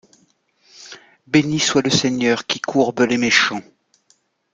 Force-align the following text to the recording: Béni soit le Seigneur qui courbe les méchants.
Béni 1.27 1.59
soit 1.59 1.83
le 1.83 1.91
Seigneur 1.91 2.47
qui 2.47 2.59
courbe 2.59 3.01
les 3.01 3.19
méchants. 3.19 3.61